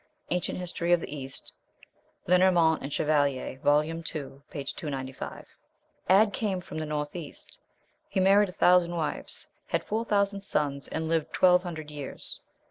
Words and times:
("Ancient 0.31 0.57
History 0.57 0.91
of 0.93 0.99
the 0.99 1.15
East," 1.15 1.53
Lenormant 2.25 2.81
and 2.81 2.91
Chevallier, 2.91 3.59
vol. 3.59 3.83
ii., 3.83 3.93
p. 3.93 4.63
295.), 4.63 5.45
Ad 6.09 6.33
came 6.33 6.59
from 6.59 6.79
the 6.79 6.87
northeast. 6.87 7.59
"He 8.09 8.19
married 8.19 8.49
a 8.49 8.51
thousand 8.51 8.95
wives, 8.95 9.45
had 9.67 9.83
four 9.83 10.03
thousand 10.03 10.41
sons, 10.41 10.87
and 10.87 11.07
lived 11.07 11.31
twelve 11.31 11.61
hundred 11.61 11.91
years. 11.91 12.39